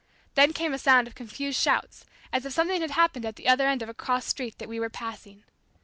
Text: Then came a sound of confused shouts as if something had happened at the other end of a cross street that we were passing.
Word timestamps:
Then 0.33 0.51
came 0.51 0.73
a 0.73 0.79
sound 0.79 1.07
of 1.07 1.13
confused 1.13 1.61
shouts 1.61 2.05
as 2.33 2.43
if 2.43 2.53
something 2.53 2.81
had 2.81 2.89
happened 2.89 3.23
at 3.23 3.35
the 3.35 3.47
other 3.47 3.67
end 3.67 3.83
of 3.83 3.87
a 3.89 3.93
cross 3.93 4.25
street 4.25 4.57
that 4.57 4.67
we 4.67 4.79
were 4.79 4.89
passing. 4.89 5.43